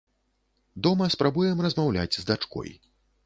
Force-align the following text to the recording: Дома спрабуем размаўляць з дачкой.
Дома 0.87 1.09
спрабуем 1.17 1.61
размаўляць 1.67 2.19
з 2.21 2.27
дачкой. 2.31 2.73